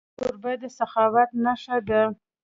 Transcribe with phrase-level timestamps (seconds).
[0.17, 2.01] کوربه د سخاوت نښه ده.